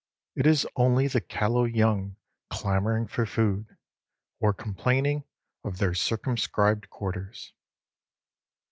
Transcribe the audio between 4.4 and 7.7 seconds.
complaining of their circumscribed quarters.